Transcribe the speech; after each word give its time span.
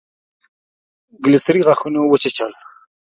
کلسري 1.23 1.61
غاښونه 1.67 1.99
وچيچل. 2.05 2.51